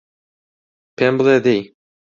پێم 0.97 1.13
بڵێ 1.19 1.35
دەی 1.45 1.61